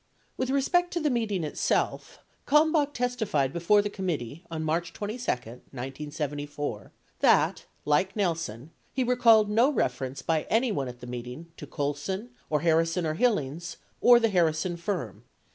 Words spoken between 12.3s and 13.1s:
or Harrison